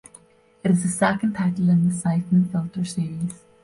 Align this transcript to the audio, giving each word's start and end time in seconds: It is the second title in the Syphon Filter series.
It 0.63 0.71
is 0.71 0.81
the 0.81 0.89
second 0.89 1.33
title 1.33 1.69
in 1.69 1.87
the 1.87 1.93
Syphon 1.93 2.49
Filter 2.51 2.83
series. 2.83 3.43